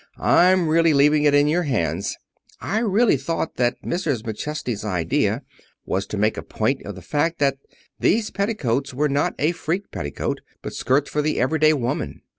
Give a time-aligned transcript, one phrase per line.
[0.17, 2.17] I'm really leaving it in your hands.
[2.59, 4.23] I really thought that Mrs.
[4.23, 5.43] McChesney's idea
[5.85, 7.59] was to make a point of the fact that
[7.99, 12.23] these petticoats were not freak petticoats, but skirts for the everyday women.